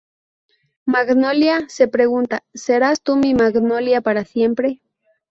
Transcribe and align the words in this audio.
Magnolia" 0.87 1.69
se 1.69 1.87
pregunta 1.87 2.43
"¿Serás 2.55 3.03
tú 3.03 3.17
mi 3.17 3.35
magnolia 3.35 4.01
para 4.01 4.25
siempre?". 4.25 4.81